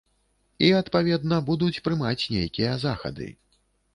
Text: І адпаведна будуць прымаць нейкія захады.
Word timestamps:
І 0.67 0.69
адпаведна 0.77 1.37
будуць 1.51 1.81
прымаць 1.87 2.29
нейкія 2.37 2.71
захады. 2.87 3.27